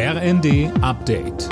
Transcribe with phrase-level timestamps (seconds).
[0.00, 1.48] RND Update.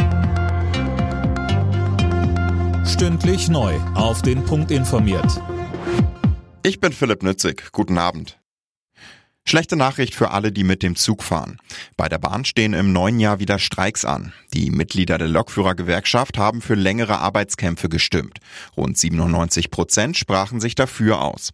[2.87, 3.75] Stündlich neu.
[3.97, 5.43] Auf den Punkt informiert.
[6.63, 7.73] Ich bin Philipp Nützig.
[7.73, 8.39] Guten Abend.
[9.49, 11.59] Schlechte Nachricht für alle, die mit dem Zug fahren.
[11.97, 14.33] Bei der Bahn stehen im neuen Jahr wieder Streiks an.
[14.53, 18.41] Die Mitglieder der Lokführergewerkschaft haben für längere Arbeitskämpfe gestimmt.
[18.77, 21.53] Rund 97 Prozent sprachen sich dafür aus.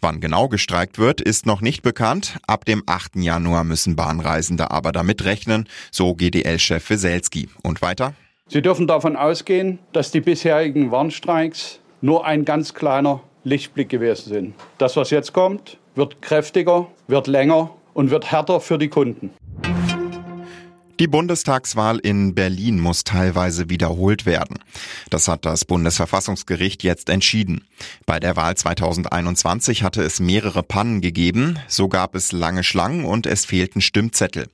[0.00, 2.38] Wann genau gestreikt wird, ist noch nicht bekannt.
[2.46, 3.16] Ab dem 8.
[3.16, 7.50] Januar müssen Bahnreisende aber damit rechnen, so GDL-Chef Weselski.
[7.62, 8.14] Und weiter?
[8.48, 14.54] Sie dürfen davon ausgehen, dass die bisherigen Warnstreiks nur ein ganz kleiner Lichtblick gewesen sind.
[14.78, 19.30] Das, was jetzt kommt, wird kräftiger, wird länger und wird härter für die Kunden.
[21.00, 24.60] Die Bundestagswahl in Berlin muss teilweise wiederholt werden.
[25.10, 27.64] Das hat das Bundesverfassungsgericht jetzt entschieden.
[28.06, 33.26] Bei der Wahl 2021 hatte es mehrere Pannen gegeben, so gab es lange Schlangen und
[33.26, 34.46] es fehlten Stimmzettel.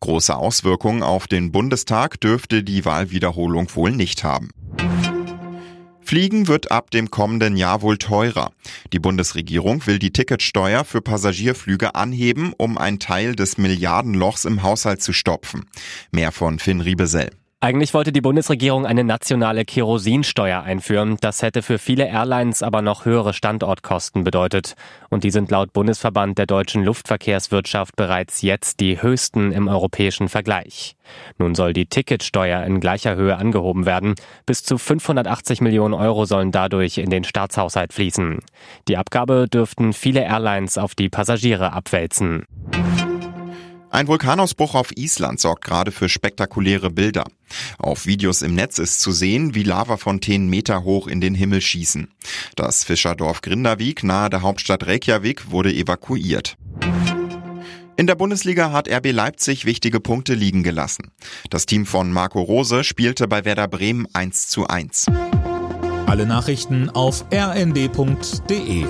[0.00, 4.50] Große Auswirkungen auf den Bundestag dürfte die Wahlwiederholung wohl nicht haben.
[6.08, 8.52] Fliegen wird ab dem kommenden Jahr wohl teurer.
[8.94, 15.02] Die Bundesregierung will die Ticketsteuer für Passagierflüge anheben, um einen Teil des Milliardenlochs im Haushalt
[15.02, 15.66] zu stopfen.
[16.10, 17.28] Mehr von Finn Riebesell.
[17.60, 21.16] Eigentlich wollte die Bundesregierung eine nationale Kerosinsteuer einführen.
[21.20, 24.76] Das hätte für viele Airlines aber noch höhere Standortkosten bedeutet.
[25.10, 30.94] Und die sind laut Bundesverband der deutschen Luftverkehrswirtschaft bereits jetzt die höchsten im europäischen Vergleich.
[31.36, 34.14] Nun soll die Ticketsteuer in gleicher Höhe angehoben werden.
[34.46, 38.38] Bis zu 580 Millionen Euro sollen dadurch in den Staatshaushalt fließen.
[38.86, 42.44] Die Abgabe dürften viele Airlines auf die Passagiere abwälzen.
[43.90, 47.24] Ein Vulkanausbruch auf Island sorgt gerade für spektakuläre Bilder.
[47.78, 52.08] Auf Videos im Netz ist zu sehen, wie Lavafontänen Meter hoch in den Himmel schießen.
[52.54, 56.56] Das Fischerdorf Grindavik nahe der Hauptstadt Reykjavik wurde evakuiert.
[57.96, 61.10] In der Bundesliga hat RB Leipzig wichtige Punkte liegen gelassen.
[61.50, 65.06] Das Team von Marco Rose spielte bei Werder Bremen 1 zu 1.
[66.06, 68.86] Alle Nachrichten auf rnd.de